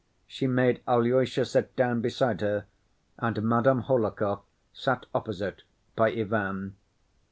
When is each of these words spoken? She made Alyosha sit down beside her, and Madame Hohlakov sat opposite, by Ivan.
She 0.25 0.47
made 0.47 0.81
Alyosha 0.87 1.45
sit 1.45 1.75
down 1.75 2.01
beside 2.01 2.41
her, 2.41 2.65
and 3.19 3.43
Madame 3.43 3.83
Hohlakov 3.83 4.41
sat 4.73 5.05
opposite, 5.13 5.61
by 5.95 6.09
Ivan. 6.09 6.75